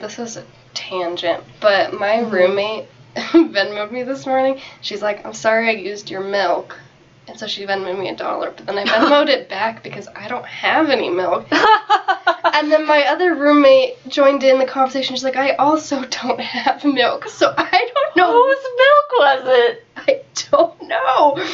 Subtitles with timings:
[0.00, 0.44] This is a
[0.74, 2.30] tangent, but my mm-hmm.
[2.30, 4.60] roommate Venmoed me this morning.
[4.80, 6.78] She's like, I'm sorry I used your milk.
[7.26, 10.28] And so she Venmoed me a dollar, but then I Venmoed it back because I
[10.28, 11.48] don't have any milk.
[11.50, 15.16] and then my other roommate joined in the conversation.
[15.16, 18.40] She's like, I also don't have milk, so I don't know.
[18.40, 19.84] Whose milk was it?
[19.96, 20.22] I
[20.52, 21.44] don't know.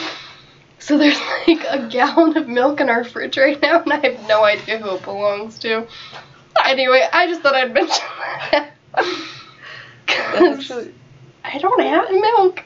[0.80, 1.18] So there's
[1.48, 4.76] like a gallon of milk in our fridge right now, and I have no idea
[4.80, 5.86] who it belongs to.
[6.64, 8.04] Anyway, I just thought I'd mention
[8.52, 8.70] that.
[10.08, 10.94] Actually,
[11.44, 12.62] I don't have milk.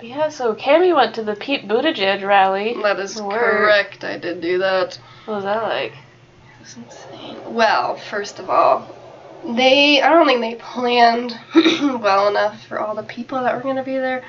[0.00, 2.74] yeah, so Cami went to the Pete Buttigieg rally.
[2.82, 4.04] That is correct.
[4.04, 4.98] I did do that.
[5.26, 5.92] What was that like?
[5.92, 7.54] It was insane.
[7.54, 8.88] Well, first of all,
[9.44, 11.38] they I don't think they planned
[12.02, 14.24] well enough for all the people that were going to be there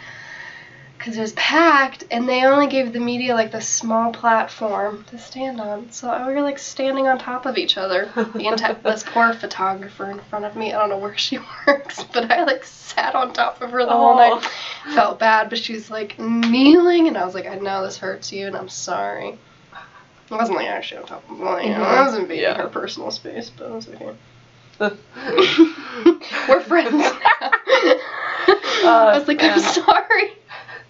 [1.08, 5.18] cuz it was packed and they only gave the media like this small platform to
[5.18, 5.90] stand on.
[5.92, 8.10] So we were like standing on top of each other.
[8.34, 10.74] The entire this poor photographer in front of me.
[10.74, 13.92] I don't know where she works, but I like sat on top of her the
[13.92, 14.34] whole night.
[14.34, 14.94] Oh.
[14.96, 18.32] Felt bad, but she was like kneeling and I was like, I know this hurts
[18.34, 19.30] you and I'm sorry.
[20.30, 21.68] It wasn't like actually on top of mine.
[21.68, 22.58] You know, I was invading Yeah.
[22.58, 24.12] her personal space, but it was okay.
[26.50, 27.52] We're friends now.
[28.84, 30.34] Uh, I was like, I'm sorry.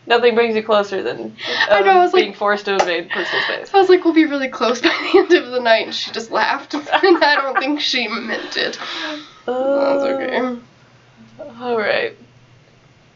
[0.07, 1.35] Nothing brings you closer than
[1.69, 3.73] I know, I um, was like- being forced to invade personal space.
[3.73, 6.11] I was like, we'll be really close by the end of the night, and she
[6.11, 6.73] just laughed.
[6.73, 8.79] and I don't think she meant it.
[9.45, 10.57] That's okay.
[11.59, 12.15] All right.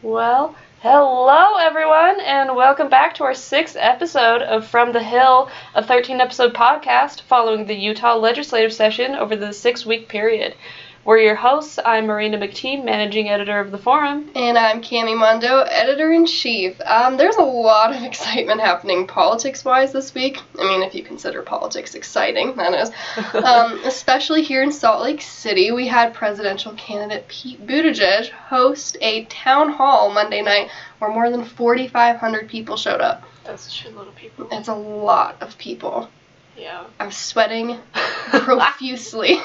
[0.02, 5.82] Well, hello everyone, and welcome back to our sixth episode of From the Hill, a
[5.82, 10.54] 13 episode podcast following the Utah legislative session over the six week period.
[11.04, 11.80] We're your hosts.
[11.84, 14.30] I'm Marina McTee, managing editor of the forum.
[14.36, 16.80] And I'm Cami Mondo, editor in chief.
[16.80, 20.38] Um, there's a lot of excitement happening politics wise this week.
[20.56, 22.92] I mean, if you consider politics exciting, that is.
[23.42, 29.24] Um, especially here in Salt Lake City, we had presidential candidate Pete Buttigieg host a
[29.24, 33.24] town hall Monday night where more than 4,500 people showed up.
[33.44, 34.46] That's a shitload of people.
[34.52, 36.08] It's a lot of people.
[36.56, 36.84] Yeah.
[37.00, 39.40] I'm sweating profusely.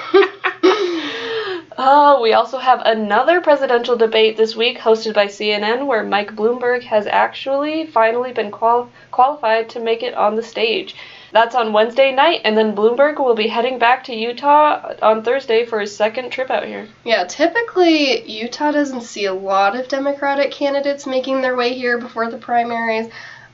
[1.79, 6.81] Oh, we also have another presidential debate this week hosted by CNN where Mike Bloomberg
[6.83, 10.95] has actually finally been qual- qualified to make it on the stage.
[11.31, 15.65] That's on Wednesday night, and then Bloomberg will be heading back to Utah on Thursday
[15.65, 16.87] for his second trip out here.
[17.03, 22.31] Yeah, typically Utah doesn't see a lot of Democratic candidates making their way here before
[22.31, 23.07] the primaries,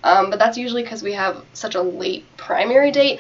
[0.06, 3.20] um, but that's usually because we have such a late primary date.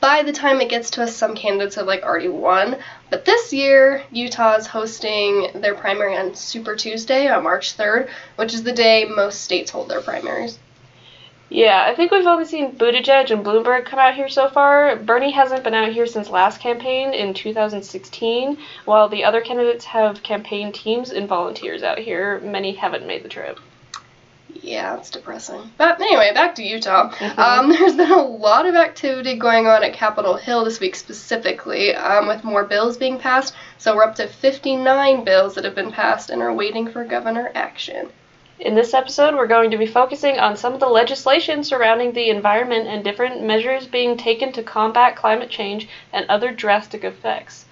[0.00, 2.76] By the time it gets to us, some candidates have like already won.
[3.10, 8.54] But this year, Utah is hosting their primary on Super Tuesday on March 3rd, which
[8.54, 10.58] is the day most states hold their primaries.
[11.48, 14.96] Yeah, I think we've only seen Buttigieg and Bloomberg come out here so far.
[14.96, 20.22] Bernie hasn't been out here since last campaign in 2016, while the other candidates have
[20.22, 22.40] campaign teams and volunteers out here.
[22.40, 23.60] Many haven't made the trip.
[24.62, 25.70] Yeah, it's depressing.
[25.78, 27.10] But anyway, back to Utah.
[27.10, 27.38] Mhm.
[27.38, 31.94] Um, there's been a lot of activity going on at Capitol Hill this week specifically,
[31.94, 33.54] um, with more bills being passed.
[33.78, 37.50] So we're up to 59 bills that have been passed and are waiting for governor
[37.54, 38.08] action.
[38.58, 42.30] In this episode, we're going to be focusing on some of the legislation surrounding the
[42.30, 47.66] environment and different measures being taken to combat climate change and other drastic effects.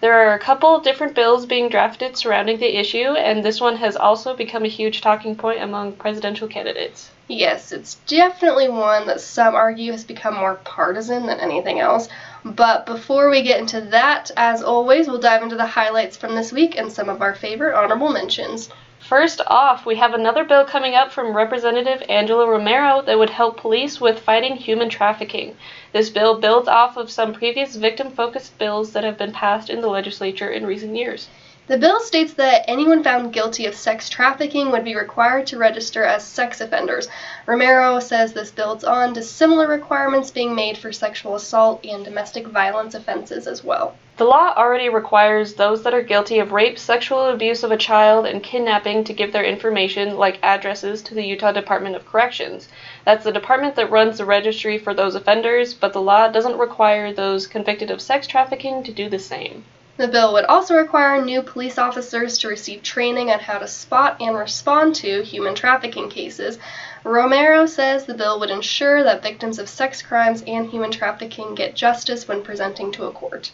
[0.00, 3.96] There are a couple different bills being drafted surrounding the issue, and this one has
[3.96, 7.10] also become a huge talking point among presidential candidates.
[7.28, 12.08] Yes, it's definitely one that some argue has become more partisan than anything else.
[12.46, 16.50] But before we get into that, as always, we'll dive into the highlights from this
[16.50, 18.70] week and some of our favorite honorable mentions.
[19.00, 23.56] First off, we have another bill coming up from Representative Angela Romero that would help
[23.56, 25.56] police with fighting human trafficking.
[25.92, 29.80] This bill builds off of some previous victim focused bills that have been passed in
[29.80, 31.28] the legislature in recent years.
[31.66, 36.04] The bill states that anyone found guilty of sex trafficking would be required to register
[36.04, 37.08] as sex offenders.
[37.46, 42.46] Romero says this builds on to similar requirements being made for sexual assault and domestic
[42.46, 43.94] violence offenses as well.
[44.20, 48.26] The law already requires those that are guilty of rape, sexual abuse of a child,
[48.26, 52.68] and kidnapping to give their information, like addresses, to the Utah Department of Corrections.
[53.06, 57.14] That's the department that runs the registry for those offenders, but the law doesn't require
[57.14, 59.64] those convicted of sex trafficking to do the same.
[59.96, 64.18] The bill would also require new police officers to receive training on how to spot
[64.20, 66.58] and respond to human trafficking cases.
[67.04, 71.74] Romero says the bill would ensure that victims of sex crimes and human trafficking get
[71.74, 73.52] justice when presenting to a court.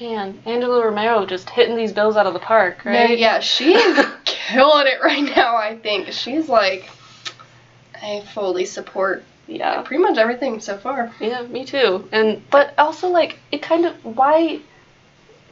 [0.00, 3.10] Man, Angela Romero just hitting these bills out of the park, right?
[3.10, 6.12] No, yeah, she is killing it right now, I think.
[6.12, 6.88] She's like,
[8.02, 9.82] I fully support Yeah.
[9.82, 11.12] pretty much everything so far.
[11.20, 12.08] Yeah, me too.
[12.12, 14.60] And but also like it kind of why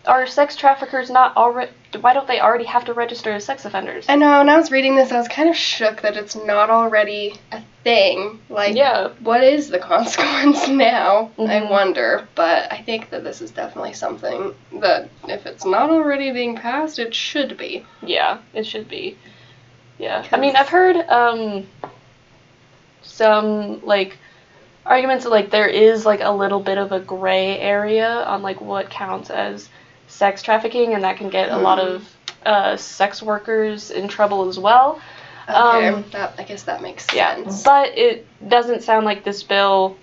[0.06, 1.70] are sex traffickers not already?
[2.00, 4.06] Why don't they already have to register as sex offenders?
[4.08, 4.38] I know.
[4.38, 7.60] When I was reading this, I was kind of shook that it's not already a
[7.84, 8.40] thing.
[8.48, 9.08] Like, Yeah.
[9.20, 11.30] what is the consequence now?
[11.38, 11.70] I Mhm.
[11.70, 12.26] wonder.
[12.34, 16.98] But I think that this is definitely something that, if it's not already being passed,
[16.98, 17.84] it should be.
[18.02, 19.16] Yeah, it should be.
[19.98, 20.24] Yeah.
[20.32, 21.66] I mean, I've heard um
[23.02, 24.16] some like
[24.86, 28.60] arguments that like there is like a little bit of a gray area on like
[28.60, 29.68] what counts as
[30.12, 32.08] sex trafficking and that can get a lot of
[32.44, 35.00] uh, sex workers in trouble as well.
[35.48, 37.62] Okay, Um, that I guess that makes Yeah, sense.
[37.62, 39.96] but it doesn't sound like this bill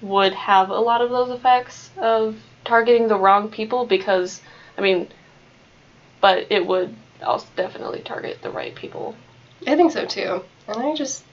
[0.00, 4.40] would have a lot of those effects of targeting the wrong people because,
[4.78, 5.08] I mean,
[6.20, 9.14] but it would also definitely target the right people.
[9.66, 10.42] I think so too.
[10.68, 11.24] And I just,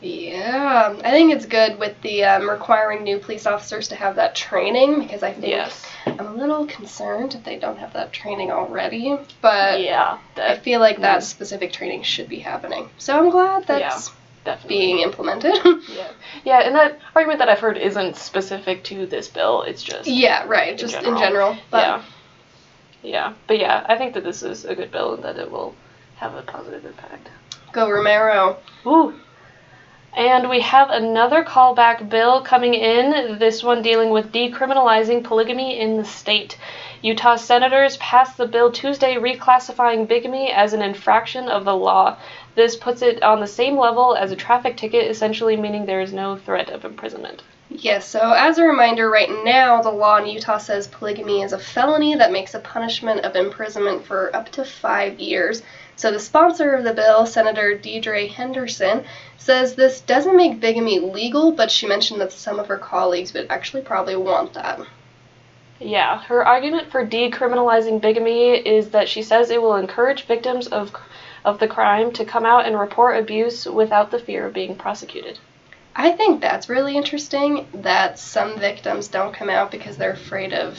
[0.00, 4.34] yeah, I think it's good with the um, requiring new police officers to have that
[4.34, 5.84] training because I think Yes.
[6.06, 9.18] I'm a little concerned if they don't have that training already.
[9.40, 11.24] But yeah, I feel like that Mm.
[11.24, 12.90] specific training should be happening.
[12.98, 14.10] So I'm glad that's
[14.44, 14.76] definitely.
[14.78, 15.56] being implemented.
[15.88, 16.08] Yeah,
[16.44, 19.62] yeah, and that argument that I've heard isn't specific to this bill.
[19.62, 20.72] It's just yeah, right.
[20.72, 21.20] In Just in general.
[21.20, 21.56] general.
[21.70, 22.02] But yeah,
[23.02, 25.74] yeah, but yeah, I think that this is a good bill and that it will
[26.16, 27.28] have a positive impact.
[27.72, 28.58] go Romero.
[28.86, 29.14] Ooh.
[30.16, 35.98] And we have another callback bill coming in, this one dealing with decriminalizing polygamy in
[35.98, 36.56] the state.
[37.02, 42.16] Utah senators passed the bill Tuesday reclassifying bigamy as an infraction of the law.
[42.54, 46.14] This puts it on the same level as a traffic ticket, essentially meaning there is
[46.14, 47.42] no threat of imprisonment.
[47.68, 51.58] Yes, so as a reminder, right now the law in Utah says polygamy is a
[51.58, 55.62] felony that makes a punishment of imprisonment for up to five years.
[55.96, 59.04] So the sponsor of the bill, Senator Deidre Henderson,
[59.38, 63.46] says this doesn't make bigamy legal, but she mentioned that some of her colleagues would
[63.48, 64.80] actually probably want that.
[65.80, 70.94] Yeah, her argument for decriminalizing bigamy is that she says it will encourage victims of
[71.44, 75.38] of the crime to come out and report abuse without the fear of being prosecuted.
[75.94, 80.76] I think that's really interesting that some victims don't come out because they're afraid of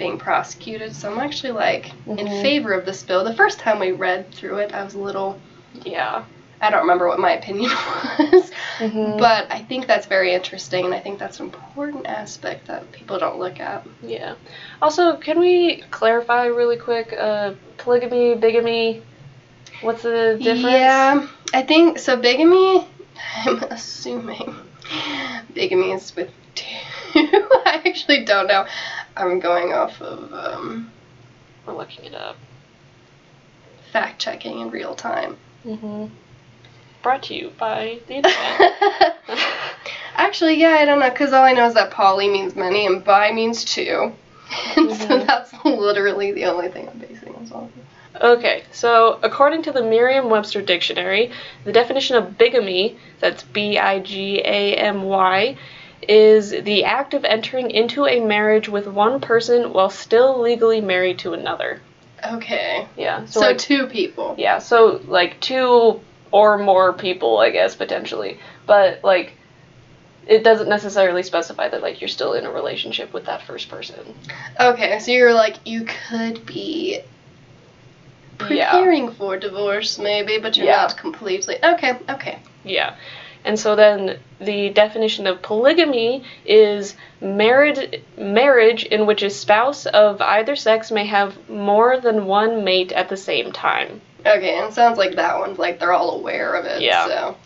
[0.00, 0.96] being prosecuted.
[0.96, 2.42] So I'm actually like in Mhm.
[2.42, 3.22] favor of this bill.
[3.22, 5.38] The first time we read through it, I was a little
[5.84, 6.22] Yeah.
[6.62, 7.70] I don't remember what my opinion
[8.18, 9.18] was, Mhm.
[9.18, 13.18] but I think that's very interesting, and I think that's an important aspect that people
[13.18, 13.82] don't look at.
[14.02, 14.34] Yeah.
[14.82, 17.14] Also, can we clarify really quick?
[17.18, 19.00] Uh, polygamy, bigamy.
[19.80, 20.60] What's the difference?
[20.64, 22.16] Yeah, I think so.
[22.16, 22.86] Bigamy,
[23.46, 24.54] I'm assuming
[25.54, 26.66] bigamy is with two.
[27.14, 28.66] I actually don't know.
[29.20, 30.90] I'm going off of um,
[31.66, 32.36] We're looking it up.
[33.92, 35.36] fact checking in real time.
[35.66, 36.06] Mm-hmm.
[37.02, 39.18] Brought to you by the internet.
[40.16, 43.02] Actually, yeah, I don't know, because all I know is that poly means many and
[43.04, 44.12] bi means two.
[44.76, 45.26] And so Mhm.
[45.26, 47.72] that's literally the only thing I'm basing this on.
[48.20, 51.30] Okay, so according to the Merriam Webster Dictionary,
[51.64, 55.56] the definition of bigamy, that's B I G A M Y,
[56.08, 61.18] is the act of entering into a marriage with one person while still legally married
[61.20, 61.80] to another.
[62.24, 62.86] Okay.
[62.96, 64.34] Yeah, So, so, like, two people.
[64.38, 66.00] yeah, so like two
[66.32, 68.38] or more people, I guess, potentially.
[68.66, 69.32] But like,
[70.26, 74.14] it doesn't necessarily specify that like you're still in a relationship with that first person.
[74.58, 77.00] Okay, so you're like, you could be
[78.48, 78.70] Yeah.
[78.70, 80.82] preparing for divorce, maybe, but you're Yeah.
[80.82, 81.56] not completely.
[81.62, 82.38] Okay, okay.
[82.64, 82.94] Yeah.
[83.44, 90.20] And so then the definition of polygamy is marriage marriage in which a spouse of
[90.20, 94.00] either sex may have more than one mate at the same time.
[94.26, 97.06] Okay, and it sounds like that one's like they're all aware of it, Yeah.
[97.06, 97.36] so.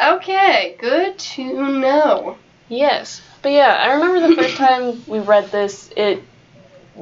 [0.00, 1.42] Okay, good to
[1.78, 2.36] know.
[2.68, 3.20] Yes.
[3.42, 6.22] But yeah, I remember the first time we read this, it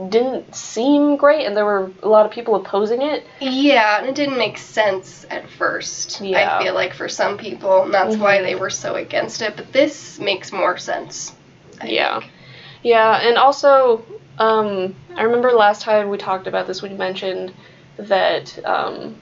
[0.09, 3.25] didn't seem great and there were a lot of people opposing it.
[3.41, 6.21] Yeah, and it didn't make sense at first.
[6.21, 6.59] Yeah.
[6.59, 8.43] I feel like for some people, and that's why Mhm.
[8.43, 11.33] they were so against it, but this makes more sense.
[11.81, 12.21] I Yeah.
[12.21, 12.33] think.
[12.83, 14.05] Yeah, and also,
[14.39, 17.53] um, I remember last time we talked about this, we mentioned
[17.97, 19.15] that um,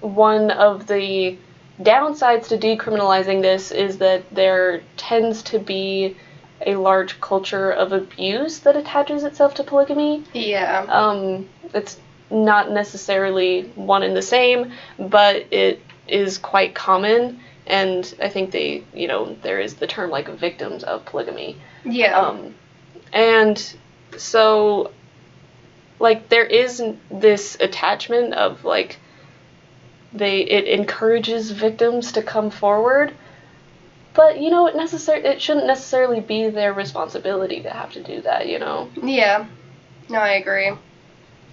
[0.00, 1.36] one of the
[1.80, 6.16] downsides to decriminalizing this is that there tends to be
[6.60, 10.24] a large culture of abuse that attaches itself to polygamy.
[10.32, 10.86] Yeah.
[10.88, 11.98] Um, it's
[12.30, 17.40] not necessarily one and the same, but it is quite common.
[17.66, 21.56] And I think they, you know, there is the term like victims of polygamy.
[21.84, 22.18] Yeah.
[22.18, 22.54] Um,
[23.12, 23.76] and
[24.16, 24.90] so,
[25.98, 28.98] like, there is this attachment of like,
[30.12, 33.12] they it encourages victims to come forward,
[34.14, 38.20] but you know, it necessar- it shouldn't necessarily be their responsibility to have to do
[38.22, 38.48] that.
[38.48, 38.88] You know.
[39.02, 39.46] yeah.
[40.08, 40.68] No, I agree.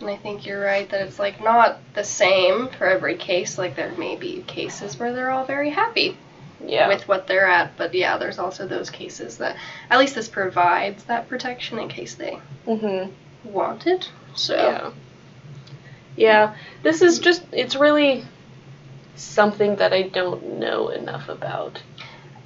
[0.02, 3.58] And I think you're right that it's like not the same for every case.
[3.58, 6.18] Like there may be cases where they're all very happy
[6.66, 6.88] Yeah.
[6.88, 9.56] with what they're at, but yeah, there's also those cases that
[9.90, 13.12] at least this provides that protection in case they mhm.
[13.44, 14.10] want it.
[14.36, 14.92] So Yeah.
[16.18, 16.56] Yeah.
[16.84, 18.26] This is just it's really
[19.16, 21.82] something that I don't know enough about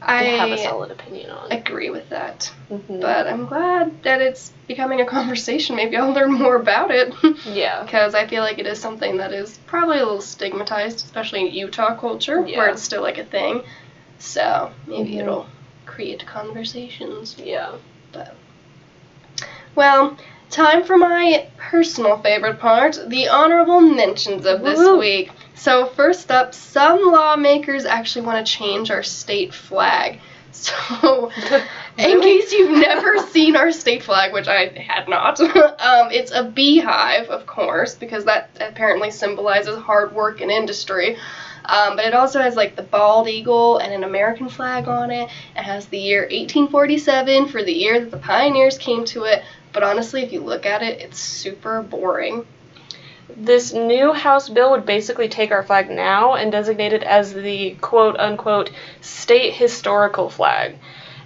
[0.07, 1.51] to have a I solid opinion on.
[1.51, 2.51] agree with that.
[2.71, 3.01] Mhm.
[3.01, 5.75] But I'm glad that it's becoming a conversation.
[5.75, 7.13] Maybe I'll learn more about it.
[7.45, 7.83] yeah.
[7.83, 11.53] because I feel like it is something that is probably a little stigmatized, especially in
[11.53, 13.63] Utah culture, where it's still like a thing.
[14.19, 15.19] So maybe Mhm.
[15.21, 15.47] it'll
[15.85, 17.35] create conversations.
[17.37, 17.71] Yeah.
[18.11, 18.35] But
[19.75, 20.15] Well,
[20.49, 24.97] time for my personal favorite part the honorable mentions of this Woo.
[24.99, 25.31] week.
[25.55, 30.19] So, first up, some lawmakers actually want to change our state flag.
[30.55, 31.31] So,
[31.97, 36.45] in case you've never seen our state flag, which I had not, um, it's a
[36.45, 41.17] beehive, of course, because that apparently symbolizes hard work and industry.
[41.65, 45.29] Um, but it also has like the bald eagle and an American flag on it.
[45.57, 49.43] It has the year 1847 for the year that the pioneers came to it.
[49.73, 52.45] But honestly, if you look at it, it's super boring.
[53.35, 57.71] This new House bill would basically take our flag now and designate it as the
[57.81, 58.69] quote unquote
[59.01, 60.75] state historical flag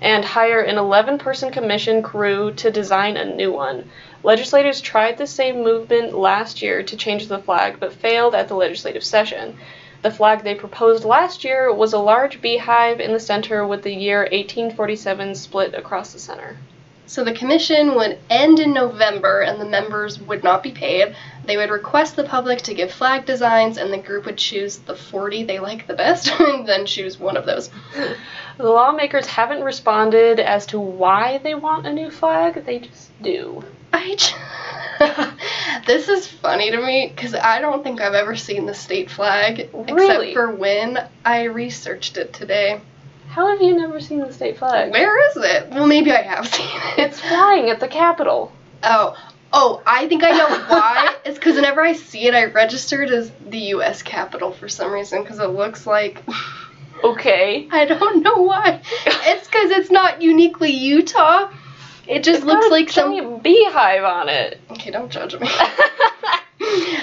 [0.01, 3.89] and hire an 11 person commission crew to design a new one.
[4.23, 8.55] Legislators tried the same movement last year to change the flag but failed at the
[8.55, 9.57] legislative session.
[10.01, 13.93] The flag they proposed last year was a large beehive in the center with the
[13.93, 16.55] year 1847 split across the center.
[17.09, 21.15] So the commission would end in November and the members would not be paid.
[21.49, 24.93] They would request the public to give flag designs and the group would choose the
[24.93, 27.71] 40 they like the best and then choose one of those.
[28.57, 33.63] The lawmakers haven't responded as to why they want a new flag, they just do.
[33.91, 38.75] I j- this is funny to me because I don't think I've ever seen the
[38.75, 40.29] state flag Really?
[40.29, 42.79] except for when I researched it today.
[43.29, 44.91] How have you never seen the state flag?
[44.91, 45.69] Where is it?
[45.71, 46.99] Well, maybe I have seen it.
[47.07, 48.51] It's flying at the Capitol.
[48.83, 49.17] Oh,
[49.53, 51.15] oh, I think I know why.
[51.25, 54.01] it's because whenever I see it, I register it as the U.S.
[54.03, 56.23] Capitol for some reason because it looks like.
[57.01, 57.65] Okay.
[57.71, 58.81] I don't know why.
[59.05, 61.49] It's because it's not uniquely Utah.
[62.05, 63.39] It just It's looks got a like some.
[63.39, 64.59] beehive on it.
[64.71, 65.47] Okay, don't judge me.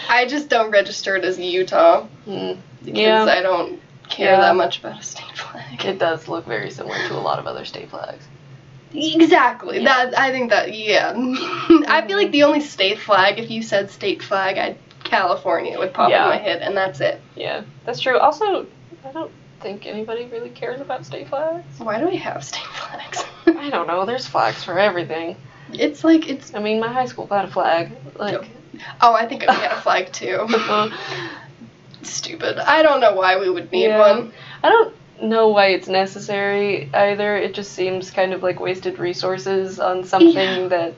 [0.08, 2.52] I just don't register it as Utah Hmm.
[2.84, 3.24] because Yeah.
[3.24, 4.40] I don't care Yeah.
[4.40, 5.82] that much about a state flag.
[5.84, 8.24] It does look very similar to a lot of other state flags.
[8.96, 9.78] Exactly.
[9.80, 10.06] Yeah.
[10.10, 11.12] That I think that yeah.
[11.88, 15.92] I feel like the only state flag, if you said state flag, I'd California would
[15.94, 16.24] pop Yeah.
[16.24, 17.20] in my head, and that's it.
[17.36, 18.18] Yeah, that's true.
[18.18, 18.66] Also,
[19.04, 21.64] I don't think anybody really cares about state flags.
[21.78, 23.24] Why do we have state flags?
[23.46, 24.04] I don't know.
[24.04, 25.36] There's flags for everything.
[25.72, 26.54] it's like it's.
[26.54, 27.92] I mean, my high school had a flag.
[28.18, 28.48] Like,
[29.00, 30.46] Oh, I think we had a flag too.
[32.02, 32.58] Stupid.
[32.58, 33.98] I don't know why we would need Yeah.
[33.98, 34.32] one.
[34.62, 37.36] I don't know why it's necessary either.
[37.36, 40.68] It just seems kind of like wasted resources on something Yeah.
[40.68, 40.94] that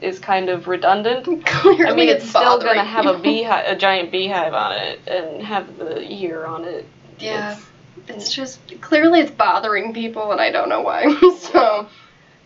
[0.00, 1.24] is kind of redundant.
[1.46, 5.42] Clearly, I mean, it's, still gonna have a beehive, a giant beehive on it, and
[5.42, 6.86] have the year on it.
[7.18, 7.52] Yeah.
[7.52, 7.66] It's-
[8.08, 11.04] It's just clearly it's bothering people, and I don't know why.
[11.38, 11.86] so,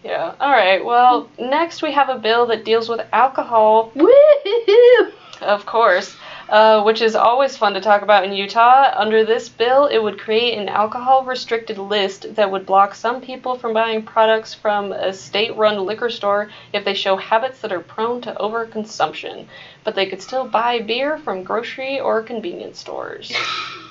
[0.05, 0.35] yeah.
[0.39, 0.85] All right.
[0.85, 5.13] Well, next we have a bill that deals with alcohol, woohoo!
[5.41, 6.15] of course,
[6.49, 8.93] uh, which is always fun to talk about in Utah.
[8.95, 13.59] Under this bill, it would create an alcohol restricted list that would block some people
[13.59, 17.81] from buying products from a state run liquor store if they show habits that are
[17.81, 19.47] prone to overconsumption.
[19.85, 23.33] But they could still buy beer from grocery or convenience stores.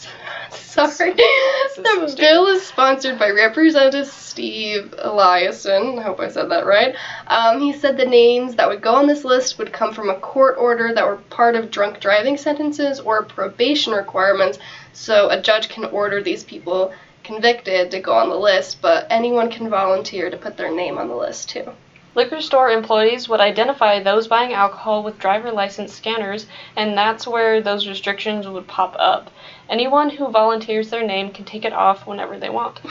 [0.50, 1.12] Sorry.
[1.12, 5.98] the bill is sponsored by Representative Steve Eliason.
[5.98, 6.94] I hope I said that right.
[7.26, 10.18] Um, he said the names that would go on this list would come from a
[10.18, 14.58] court order that were part of drunk driving sentences or probation requirements.
[14.92, 16.92] So a judge can order these people
[17.24, 21.08] convicted to go on the list, but anyone can volunteer to put their name on
[21.08, 21.72] the list too.
[22.14, 27.60] Liquor store employees would identify those buying alcohol with driver license scanners, and that's where
[27.60, 29.30] those restrictions would pop up.
[29.68, 32.80] Anyone who volunteers their name can take it off whenever they want.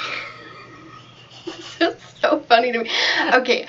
[1.82, 2.92] It's so funny to me.
[3.34, 3.66] Okay,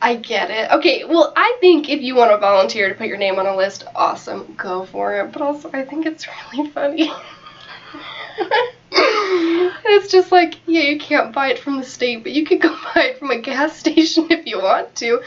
[0.00, 0.70] I get it.
[0.70, 3.56] Okay, well, I think if you want to volunteer to put your name on a
[3.56, 5.32] list, awesome, go for it.
[5.32, 7.12] But also, I think it's really funny.
[8.90, 12.70] it's just like, yeah, you can't buy it from the state, but you could go
[12.94, 15.20] buy it from a gas station if you want to.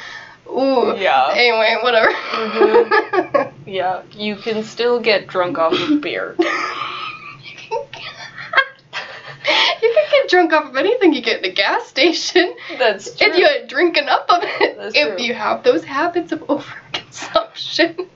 [0.50, 0.96] Ooh.
[0.98, 1.30] Yeah.
[1.34, 2.12] Anyway, whatever.
[2.12, 3.54] Mhm.
[3.66, 6.36] Yeah, you can still get drunk off of beer.
[6.40, 6.44] you
[7.56, 7.84] can
[9.82, 12.54] you can get drunk off of anything you get in a gas station.
[12.78, 13.28] That's true.
[13.32, 15.26] If you drink enough of it, That's if true.
[15.26, 18.08] you have those habits of overconsumption.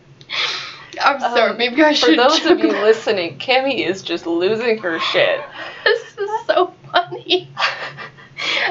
[1.04, 2.16] I'm sorry, Um, maybe I should.
[2.16, 5.42] For those of you listening, Kimmy is just losing her shit.
[5.84, 7.50] this is so funny.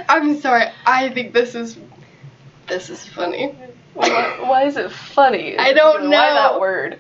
[0.08, 0.66] I'm sorry.
[0.86, 1.78] I think this is
[2.68, 3.54] this is funny.
[3.94, 5.56] why, why is it funny?
[5.58, 6.10] I don't Why know.
[6.34, 6.98] that word?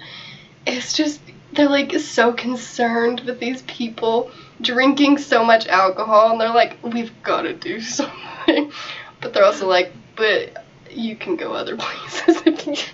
[0.66, 1.20] It's just
[1.52, 7.12] they're like so concerned with these people drinking so much alcohol, and they're like, we've
[7.22, 8.72] got to do something.
[9.20, 10.63] But they're also like, but
[10.96, 12.42] you can go other places,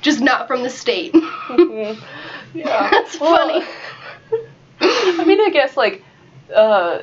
[0.01, 1.13] just not from the state.
[1.51, 1.99] Mhm.
[2.55, 2.89] yeah.
[2.91, 3.67] That's Well, funny.
[4.81, 6.03] I mean, I guess like
[6.55, 7.01] uh,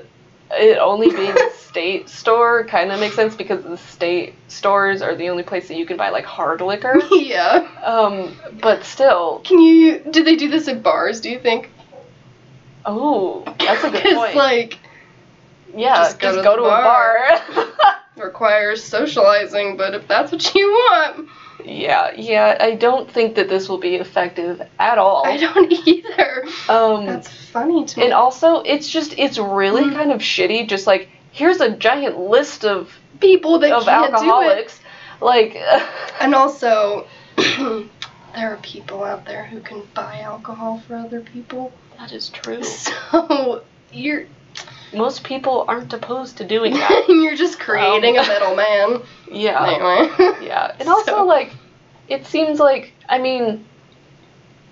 [0.52, 5.16] it only being a state store kind of makes sense because the state stores are
[5.16, 7.00] the only place that you can buy like hard liquor.
[7.12, 7.68] yeah.
[7.84, 10.00] Um, but still, Can you?
[10.00, 11.20] Do they do this at bars?
[11.22, 11.70] Do you think?
[12.86, 14.28] oh, that's a good point.
[14.30, 14.80] It's like
[15.76, 17.96] yeah, just just go go, to to, the a bar.
[18.18, 21.30] Requires socializing, but if that's what you want,
[21.66, 22.58] yeah, yeah.
[22.60, 25.26] I don't think that this will be effective at all.
[25.26, 26.46] I don't either.
[26.70, 28.06] Um, That's funny to me.
[28.06, 29.94] and also, it's just it's really Mm.
[29.94, 30.68] kind of shitty.
[30.68, 34.20] Just like here's a giant list of people that of can't do it.
[34.20, 34.80] alcoholics.
[35.20, 35.56] Like,
[36.22, 37.08] And also,
[37.38, 41.72] there are people out there who can buy alcohol for other people.
[41.98, 42.62] that is true.
[42.64, 44.26] So you're
[44.94, 47.06] Most people aren't opposed to doing that.
[47.10, 49.02] you're just creating Um, a middleman.
[49.32, 49.66] yeah.
[49.66, 50.36] Anyway.
[50.46, 50.76] Yeah.
[50.80, 51.54] And also, like,
[52.08, 53.66] it seems like, I mean,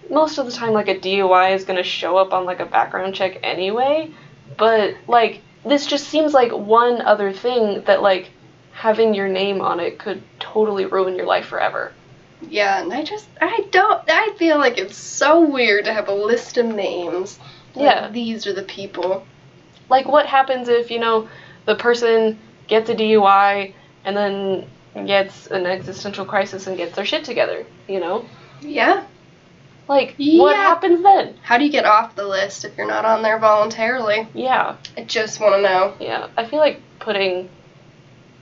[0.10, 2.66] most of the time, like, a DUI is going to show up on, like, a
[2.66, 4.12] background check anyway.
[4.58, 8.30] But, like, this just seems like one other thing that, like,
[8.72, 11.92] having your name on it could totally ruin your life forever.
[12.48, 16.14] Yeah, and I just I don't I feel like it's so weird to have a
[16.14, 17.40] list of names.
[17.74, 18.10] Like, Yeah.
[18.10, 19.26] these are the people.
[19.90, 21.30] Like, what happens if, you know,
[21.66, 23.74] the person gets a DUI
[24.04, 24.68] and then
[25.06, 28.26] gets an existential crisis and gets their shit together, you know?
[28.62, 29.06] Yeah.
[29.88, 31.38] Like, what happens then?
[31.44, 34.28] How do you get off the list if you're not on there voluntarily?
[34.34, 34.78] Yeah.
[34.98, 35.94] I just want to know.
[36.00, 37.50] Yeah, I feel like putting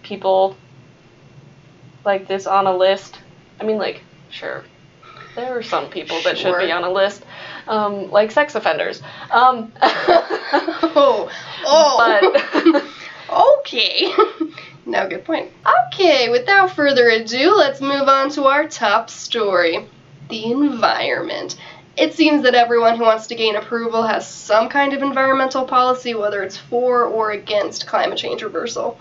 [0.03, 0.55] people
[2.05, 3.19] like this on a list.
[3.59, 4.63] I mean, like, sure,
[5.35, 7.23] there are some people that should be on a list,
[7.67, 9.01] um, like sex offenders.
[9.31, 9.71] Um,
[10.95, 11.29] Oh,
[11.65, 13.59] oh.
[13.59, 14.13] okay.
[14.85, 15.51] no, good point.
[15.87, 19.87] Okay, without further ado, let's move on to our top story
[20.29, 21.57] the environment.
[21.97, 26.15] It seems that everyone who wants to gain approval has some kind of environmental policy,
[26.15, 28.99] whether it's for or against climate change reversal.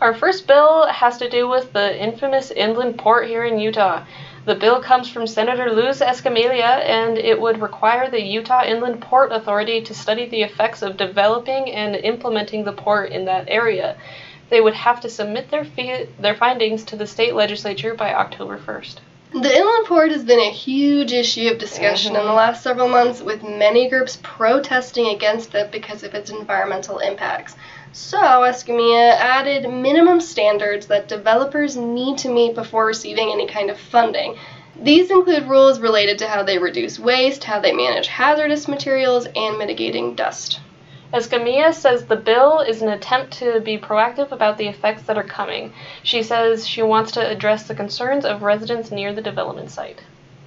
[0.00, 4.04] Our first bill has to do with the infamous inland port here in Utah.
[4.46, 9.32] The bill comes from Senator Luz Escamilla, and it would require the Utah Inland Port
[9.32, 13.96] Authority to study the effects of developing and implementing the port in that area.
[14.48, 18.56] They would have to submit their fi- their findings to the state legislature by October
[18.56, 18.98] 1st.
[19.32, 22.36] The inland port has been a huge issue of discussion in the mm-hmm.
[22.36, 27.56] last several months, with many groups protesting against it because of its environmental impacts.
[27.98, 33.80] So, Escamilla added minimum standards that developers need to meet before receiving any kind of
[33.80, 34.36] funding.
[34.78, 39.56] These include rules related to how they reduce waste, how they manage hazardous materials, and
[39.56, 40.60] mitigating dust.
[41.14, 45.24] Escamilla says the bill is an attempt to be proactive about the effects that are
[45.24, 45.72] coming.
[46.02, 50.02] She says she wants to address the concerns of residents near the development site.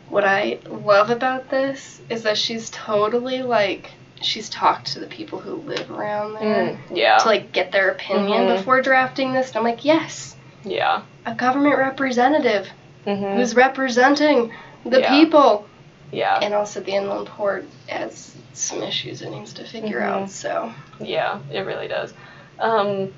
[0.07, 5.39] What I love about this is that she's totally like, she's talked to the people
[5.39, 6.79] who live around there.
[6.93, 7.17] yeah.
[7.17, 8.57] to like get their opinion Mhm.
[8.57, 9.49] before drafting this.
[9.49, 11.01] And I'm like, yes, yeah.
[11.25, 12.67] a government representative
[13.05, 14.51] hmm who's representing
[14.85, 15.09] the Yeah.
[15.09, 15.65] people,
[16.11, 16.39] Yeah.
[16.41, 20.05] and also the inland port has some issues it needs to figure Mhm.
[20.23, 20.29] out.
[20.29, 22.13] So Yeah, it really does.
[22.59, 23.13] Um,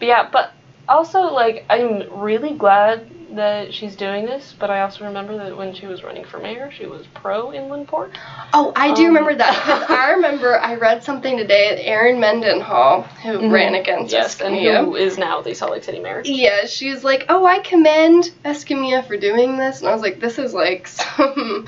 [0.00, 0.50] but yeah, but
[0.88, 5.74] also like I'm really glad that she's doing this, but I also remember that when
[5.74, 8.16] she was running for mayor, she was pro inland port.
[8.54, 9.86] oh, I do Um, remember that.
[9.90, 13.52] I remember I read something today Erin Mendenhall, who Mhm.
[13.52, 16.22] ran against Yes, and who is now the Salt Lake City mayor.
[16.24, 20.38] Yeah, she's like, oh, I commend Escamilla for doing this, and I was like, this
[20.38, 21.66] is like some.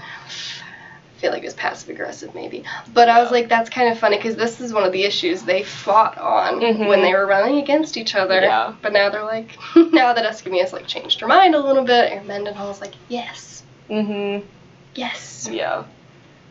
[1.19, 2.63] I feel like it was passive aggressive, maybe,
[2.95, 5.43] but I was like, that's kind of funny because this is one of the issues
[5.43, 6.87] they fought on Mhm.
[6.87, 8.41] when they were running against each other.
[8.41, 8.75] Yeah.
[8.81, 12.25] But now they're like, now that Escamilla's like changed her mind a little bit, and
[12.29, 14.47] Mendenhall's like, yes, Mm-hmm.
[14.95, 15.49] yes.
[15.51, 15.83] Yeah.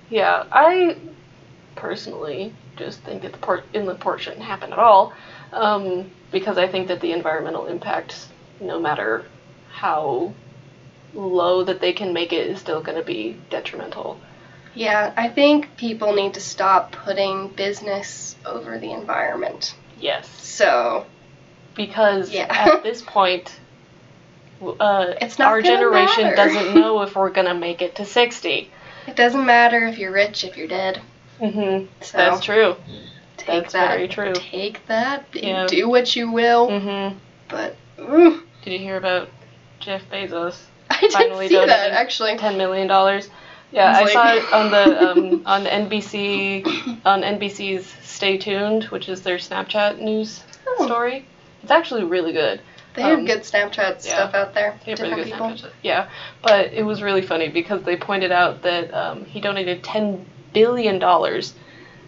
[0.09, 0.43] Yeah.
[0.51, 0.97] I
[1.75, 5.13] personally just think that the port inland port shouldn't happen at all.
[5.53, 8.27] Um, because I think that the environmental impact,
[8.59, 9.23] no matter
[9.71, 10.33] how
[11.13, 14.19] low that they can make it, is still going to be detrimental.
[14.77, 19.73] Yeah, I think people need to stop putting business over the environment.
[19.99, 20.29] Yes.
[20.41, 21.05] So
[21.75, 22.45] Because Yeah.
[22.49, 23.51] at this point,
[24.61, 26.35] uh, It's not our generation matter.
[26.35, 28.69] doesn't know if we're gonna make it to 60.
[29.07, 31.01] It doesn't matter if you're rich if you're dead.
[31.39, 32.75] hmm So That's true.
[33.37, 33.89] take That's that.
[33.89, 34.33] very true.
[34.35, 35.25] Take that.
[35.33, 35.65] and Yeah.
[35.67, 36.69] Do what you will.
[36.79, 37.15] hmm
[37.47, 39.29] But mm, Did you hear about
[39.79, 40.59] Jeff Bezos?
[40.91, 42.37] I did Finally see that actually.
[42.37, 43.29] ten million dollars.
[43.77, 46.65] Yeah, I I was saw it on the um, on NBC
[47.05, 50.85] on NBC's Stay Tuned, which is their Snapchat news Oh.
[50.85, 51.25] story.
[51.61, 52.59] It's actually really good.
[52.95, 53.97] They have um, good Snapchat yeah.
[53.97, 54.71] stuff out there.
[54.71, 55.47] Really Different good people.
[55.47, 55.71] Snapchat.
[55.83, 56.09] Yeah,
[56.41, 60.97] but it was really funny because they pointed out that um, he donated ten billion
[60.97, 61.53] dollars,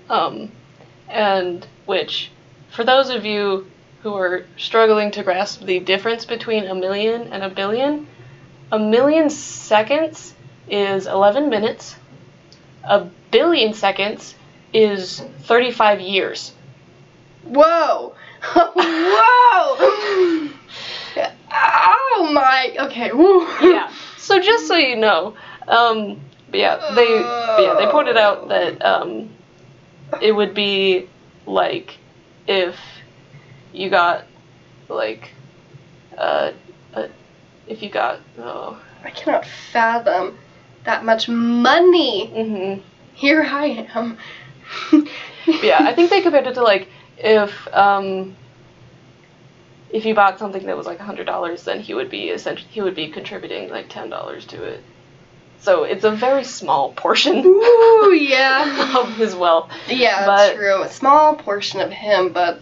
[0.10, 0.52] um,
[1.08, 2.32] and which,
[2.72, 3.68] for those of you
[4.02, 8.08] who are struggling to grasp the difference between a million and a billion,
[8.72, 10.34] a million seconds
[10.70, 11.96] is eleven minutes.
[12.84, 14.36] A billion seconds
[14.74, 16.54] is thirty-five years.
[17.44, 18.16] Whoa!
[18.42, 18.80] Whoa!
[21.52, 22.76] oh my.
[22.80, 23.12] Okay.
[23.12, 23.42] Woo.
[23.62, 23.92] yeah.
[24.18, 25.36] So just so you know,
[25.68, 27.20] um, but yeah, they
[27.64, 29.30] yeah they pointed out that um,
[30.22, 31.08] it would be
[31.46, 31.98] like
[32.48, 32.76] if
[33.74, 34.26] you got
[34.88, 35.32] like
[36.18, 36.52] uh,
[36.94, 37.08] uh
[37.68, 40.38] if you got oh I cannot fathom
[40.86, 42.28] that much money.
[42.28, 42.82] hmm
[43.14, 44.18] Here I am.
[45.64, 46.88] yeah I think they compared it to like
[47.18, 48.36] if um
[49.92, 52.70] if you bought something that was like a hundred dollars then he would be essentially
[52.72, 54.84] he would be contributing like ten dollars to it.
[55.62, 58.98] So it's a very small portion Ooh, yeah.
[59.00, 59.72] of his wealth.
[59.90, 60.84] Yeah, But- that's true.
[60.84, 62.62] A small portion of him, but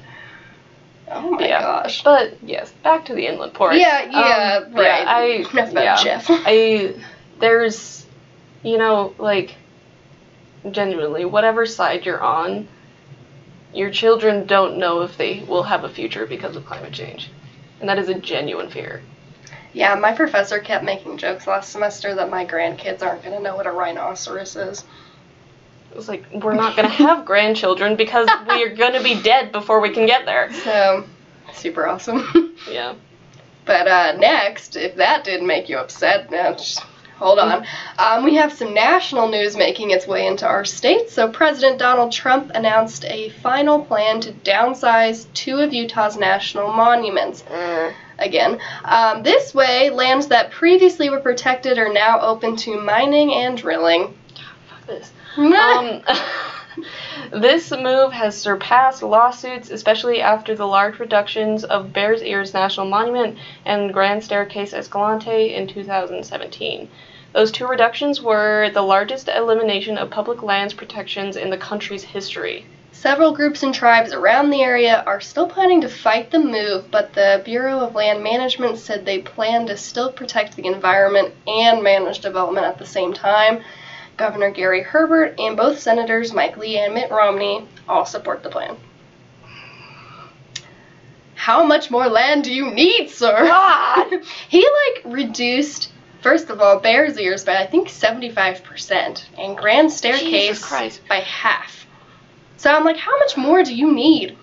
[1.12, 1.62] oh my Yeah.
[1.62, 2.04] gosh.
[2.04, 3.76] But yes, back to the inland port.
[3.76, 5.08] Yeah, yeah, Um, right.
[5.08, 6.26] I Enough about yeah, Jeff.
[6.30, 6.96] I
[7.40, 8.07] there's
[8.64, 9.56] you know like
[10.72, 12.68] genuinely whatever side you're on,
[13.74, 17.30] your children don't know if they will have a future because of climate change,
[17.80, 19.02] and that is a genuine fear.
[19.74, 23.68] Yeah, my professor kept making jokes last semester that my grandkids aren't gonna know what
[23.68, 24.84] a rhinoceros is.
[25.92, 29.80] It was like we're not gonna have grandchildren because we are gonna be dead before
[29.80, 30.52] we can get there.
[30.54, 31.06] So,
[31.54, 32.56] super awesome.
[32.70, 32.96] Yeah.
[33.66, 36.82] But uh, next, if that didn't make you upset, just
[37.18, 37.66] hold on.
[37.98, 41.10] Um, we have some national news making its way into our state.
[41.10, 47.44] So President Donald Trump announced a final plan to downsize two of Utah's national monuments.
[48.20, 53.58] Again, um, this way, lands that previously were protected are now open to mining and
[53.58, 54.18] drilling.
[54.70, 55.12] Fuck this.
[55.38, 56.02] Um,
[57.32, 63.38] this move has surpassed lawsuits, especially after the large reductions of Bears Ears National Monument
[63.66, 66.90] and Grand Staircase Escalante in 2017.
[67.34, 72.66] Those two reductions were the largest elimination of public lands protections in the country's history.
[72.92, 77.14] Several groups and tribes around the area are still planning to fight the move, but
[77.14, 82.20] the Bureau of Land Management said they plan to still protect the environment and manage
[82.20, 83.64] development at the same time.
[84.18, 88.76] Governor Gary Herbert and both Senators Mike Lee and Mitt Romney all support the plan.
[91.36, 93.46] How much more land do you need, sir?
[93.48, 94.22] God!
[94.50, 101.00] he like reduced first of all Bears Ears by I think 75% and Grand Staircase
[101.08, 101.86] by half.
[102.58, 104.36] So I'm like, how much more do you need?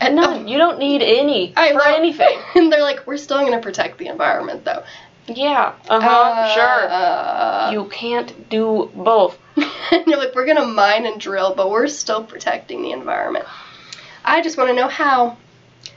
[0.00, 0.46] And None.
[0.46, 2.38] You don't need any I for anything.
[2.54, 4.84] and they're like, we're still gonna protect the environment though.
[5.28, 5.74] Yeah.
[5.88, 6.54] Uh-huh.
[6.54, 6.88] sure.
[6.90, 9.38] Uh, You can't do both.
[9.56, 13.44] you're like, we're gonna mine and drill, but we're still protecting the environment.
[14.24, 15.36] I just want to know how.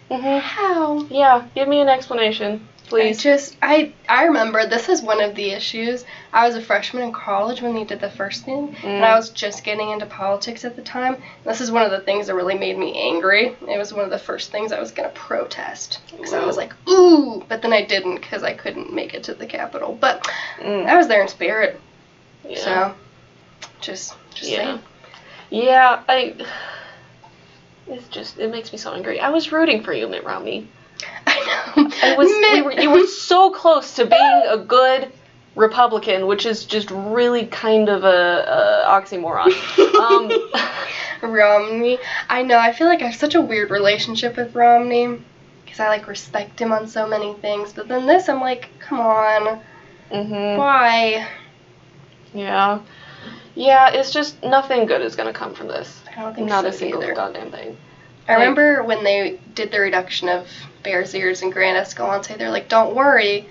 [0.10, 1.06] hmm How?
[1.10, 1.48] Yeah.
[1.56, 3.22] Give me an explanation, I please.
[3.24, 6.04] just I I remember this is one of the issues.
[6.34, 9.04] I was a freshman in college when they did the first thing, and Mm.
[9.04, 11.22] I was just getting into politics at the time.
[11.46, 13.56] This is one of the things that really made me angry.
[13.68, 16.74] It was one of the first things I was gonna protest because I was like,
[16.90, 19.98] ooh, but then I didn't because I couldn't make it to the Capitol.
[20.00, 20.28] But
[20.60, 20.86] Mm.
[20.88, 21.80] I was there in spirit,
[22.48, 22.56] Yeah.
[22.58, 22.96] so
[23.82, 24.58] just just Yeah.
[24.58, 24.82] saying.
[25.50, 26.36] Yeah, I.
[27.88, 29.20] It's just it makes me so angry.
[29.20, 30.68] I was rooting for you, Mitt Romney.
[32.02, 32.14] I know.
[32.14, 35.12] I was we were, you were so close to being a good
[35.56, 39.52] Republican, which is just really kind of a, a oxymoron.
[41.22, 42.00] Um, Romney.
[42.30, 42.58] I know.
[42.58, 45.20] I feel like I have such a weird relationship with Romney
[45.64, 47.74] because I like respect him on so many things.
[47.74, 49.62] But then this, I'm like, come on,
[50.12, 50.58] mhm.
[50.58, 51.28] why?
[52.34, 52.80] Yeah.
[53.56, 56.02] Yeah, it's just nothing good is gonna come from this.
[56.16, 57.14] I don't think Not so a single either.
[57.14, 57.78] goddamn thing.
[58.32, 60.48] I remember when they did the reduction of
[60.84, 62.36] Bears Ears and Grand Escalante.
[62.36, 63.46] They're like, don't worry,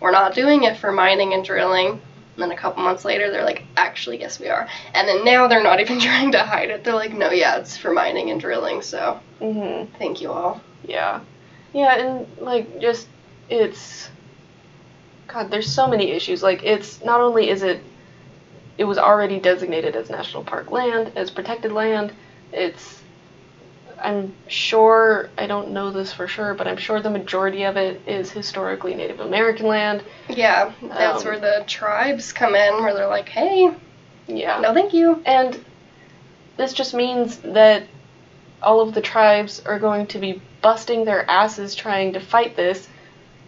[0.00, 1.90] we're not doing it for mining and drilling.
[1.90, 4.68] And then a couple months later, they're like, actually, yes, we are.
[4.92, 6.82] And then now they're not even trying to hide it.
[6.82, 8.82] They're like, no, yeah, it's for mining and drilling.
[8.82, 9.88] So Mhm.
[9.98, 10.60] thank you all.
[10.84, 11.20] Yeah.
[11.72, 13.06] Yeah, and like just
[13.48, 14.08] it's
[15.28, 16.42] God, there's so many issues.
[16.42, 17.80] Like it's not only is it
[18.78, 22.12] it was already designated as national park land, as protected land,
[22.52, 23.00] it's
[24.04, 28.02] I'm sure I don't know this for sure, but I'm sure the majority of it
[28.06, 30.04] is historically Native American land.
[30.28, 33.70] Yeah, that's Um, where the tribes come in, where they're like, hey,
[34.26, 34.60] Yeah.
[34.60, 35.22] no thank you.
[35.24, 35.58] And
[36.58, 37.84] this just means that
[38.62, 42.86] all of the tribes are going to be busting their asses trying to fight this,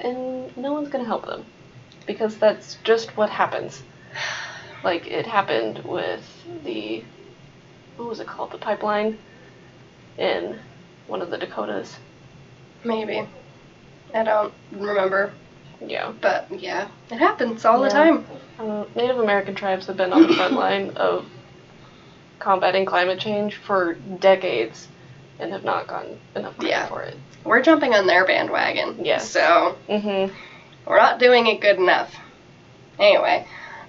[0.00, 1.44] and no one's going to help them.
[2.06, 3.82] Because that's just what happens.
[4.82, 6.24] Like, it happened with
[6.64, 7.04] the.
[7.96, 8.52] What was it called?
[8.52, 9.18] The pipeline
[10.18, 10.58] in
[11.06, 11.96] one of the Dakotas.
[12.84, 13.26] Maybe.
[14.14, 15.32] I don't remember,
[15.80, 16.12] Yeah.
[16.20, 18.24] but yeah, it happens all the time.
[18.58, 21.26] Uh, Native American tribes have been on the front line of
[22.38, 24.88] combating climate change for decades
[25.38, 26.86] and have not gotten enough credit Yeah.
[26.86, 27.16] for it.
[27.44, 29.04] We're jumping on their bandwagon.
[29.04, 29.28] Yes.
[29.30, 30.34] So Mm-hmm.
[30.86, 32.14] we're not doing it good enough.
[32.98, 33.46] Anyway,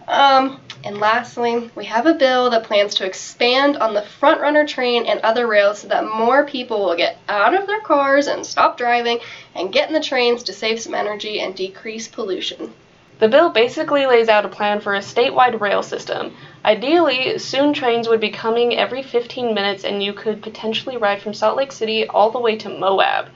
[0.08, 5.06] um, and lastly, we have a bill that plans to expand on the FrontRunner train
[5.06, 8.78] and other rails so that more people will get out of their cars and stop
[8.78, 9.20] driving
[9.54, 12.74] and get in the trains to save some energy and decrease pollution.
[13.20, 16.38] The bill basically lays out a plan for a statewide rail system.
[16.64, 21.34] Ideally, soon trains would be coming every 15 minutes and you could potentially ride from
[21.34, 23.28] Salt Lake City all the way to Moab.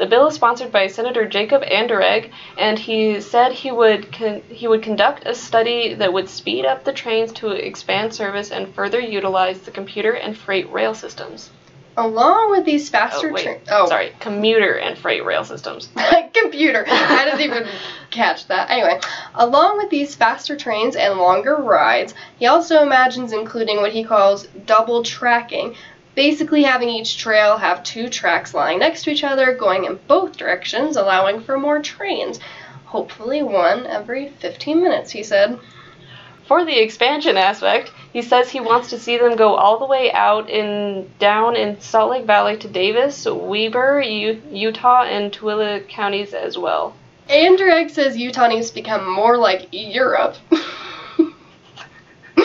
[0.00, 4.66] The bill is sponsored by Senator Jacob Anderegg, and he said he would con- he
[4.66, 8.98] would conduct a study that would speed up the trains to expand service and further
[8.98, 11.50] utilize the computer and freight rail systems.
[11.98, 13.68] Along with these Oh, faster wait, trains.
[13.70, 15.90] Oh, sorry, commuter and freight rail systems.
[16.32, 16.86] computer.
[16.88, 17.68] I didn't even
[18.10, 18.70] catch that.
[18.70, 18.98] Anyway,
[19.34, 24.46] along with these faster trains and longer rides, he also imagines including what he calls
[24.64, 25.74] double tracking.
[26.14, 30.36] Basically, having each trail have two tracks lying next to each other, going in both
[30.36, 32.40] directions, allowing for more trains.
[32.86, 35.58] Hopefully, one every 15 minutes, he said.
[36.46, 40.10] For the expansion aspect, he says he wants to see them go all the way
[40.10, 46.34] out in down in Salt Lake Valley to Davis, Weber, U- Utah, and Tooele counties
[46.34, 46.94] as well.
[47.28, 50.34] Anderegg says Utah needs to become more like Europe.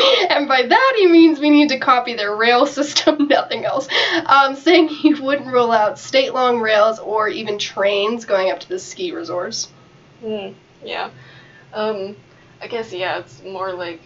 [0.29, 3.87] and by that he means we need to copy their rail system, nothing else.
[4.25, 8.69] Um, saying he wouldn't rule out state long rails or even trains going up to
[8.69, 9.69] the ski resorts.
[10.21, 10.49] Hmm,
[10.83, 11.09] yeah.
[11.73, 12.15] Um,
[12.61, 14.01] I guess, yeah, it's more like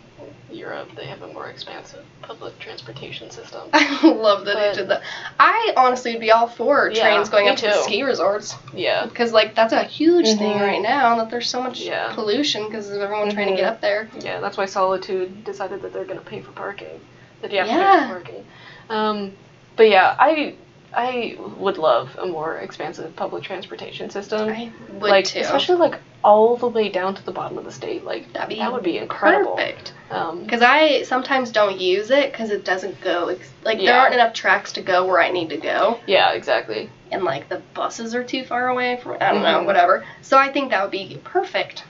[0.51, 0.89] Europe.
[0.95, 3.61] They have a more expansive public transportation system.
[3.73, 5.01] I love that But- he did that.
[5.39, 8.55] I honestly would be all for Yeah, trains going me up to the ski resorts.
[8.73, 9.05] Yeah.
[9.05, 10.61] Because, like, that's a huge thing Mhm.
[10.61, 12.13] right now that there's so much Yeah.
[12.13, 13.57] pollution because of everyone trying to Mhm.
[13.57, 14.09] get up there.
[14.19, 16.99] Yeah, that's why Solitude decided that they're going to pay for parking.
[17.41, 17.99] That you have to Yeah.
[18.01, 18.45] pay for parking.
[18.89, 19.31] Um,
[19.75, 20.55] but yeah, I
[20.93, 24.49] I would love a more expansive public transportation system.
[24.49, 25.39] I would like too.
[25.39, 28.03] especially like all the way down to the bottom of the state.
[28.03, 29.55] Like That'd be that would be incredible.
[29.55, 29.93] Perfect.
[30.09, 33.27] Um, Because I sometimes don't use it because it doesn't go.
[33.27, 35.99] Ex- like, there aren't enough tracks to go where I need to go.
[36.07, 36.89] yeah, exactly.
[37.11, 39.65] And, like, the buses are too far away from, I don't know, Mhm.
[39.65, 40.05] whatever.
[40.21, 41.83] So I think that would be perfect.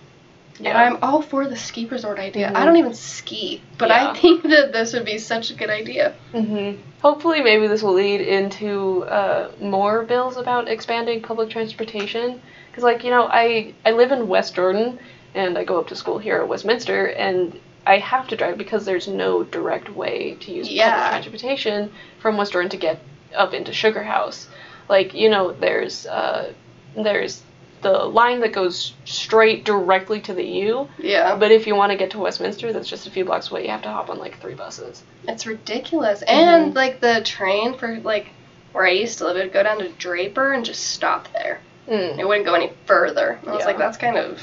[0.59, 0.69] Yeah.
[0.69, 2.49] And I'm all for the ski resort idea.
[2.49, 2.65] I Mhm.
[2.65, 4.09] don't even ski, but Yeah.
[4.11, 6.13] I think that this would be such a good idea.
[6.33, 6.81] Mm-hmm.
[7.01, 12.41] Hopefully, maybe this will lead into uh, more bills about expanding public transportation.
[12.69, 14.99] Because, like, you know, I I live in West Jordan,
[15.33, 18.85] and I go up to school here at Westminster, and I have to drive because
[18.85, 20.91] there's no direct way to use Yeah.
[20.91, 22.99] public transportation from West Jordan to get
[23.35, 24.47] up into Sugar House.
[24.89, 26.51] Like, you know, there's uh,
[26.95, 27.41] there's
[27.81, 30.87] the line that goes straight directly to the U.
[30.97, 31.35] Yeah.
[31.35, 33.63] But if you want to get to Westminster, that's just a few blocks away.
[33.63, 35.03] You have to hop on like three buses.
[35.27, 36.21] It's ridiculous.
[36.21, 36.29] Mm-hmm.
[36.31, 38.29] And, like, the train for, like,
[38.71, 41.61] where I used to live, it would go down to Draper and just stop there.
[41.87, 42.19] Mm.
[42.19, 43.39] It wouldn't go any further.
[43.41, 43.65] And I was Yeah.
[43.67, 44.41] like, that's kind of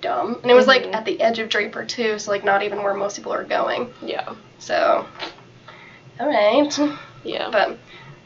[0.00, 0.38] dumb.
[0.42, 0.94] And it was, like, Mhm.
[0.94, 3.92] at the edge of Draper, too, so, like, not even where most people are going.
[4.02, 4.34] Yeah.
[4.58, 5.06] So,
[6.20, 6.78] alright.
[7.24, 7.48] Yeah.
[7.50, 7.78] But,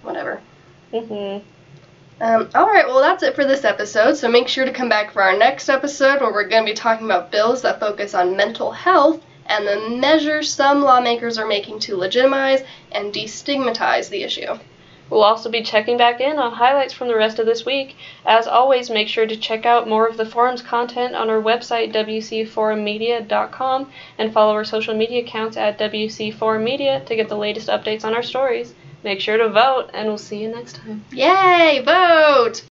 [0.03, 0.41] whatever.
[0.93, 1.43] Mhm.
[2.21, 4.15] Um, alright, well, that's it for this episode.
[4.15, 6.77] So make sure to come back for our next episode where we're going to be
[6.77, 11.79] talking about bills that focus on mental health and the measures some lawmakers are making
[11.81, 14.59] to legitimize and destigmatize the issue.
[15.09, 17.97] We'll also be checking back in on highlights from the rest of this week.
[18.25, 21.93] As always, make sure to check out more of the forum's content on our website,
[21.93, 28.15] wcforummedia.com, and follow our social media accounts at wcforummedia to get the latest updates on
[28.15, 28.75] our stories.
[29.03, 31.05] Make sure to vote, and we'll see you next time.
[31.11, 31.83] Yay!
[31.85, 32.63] Vote!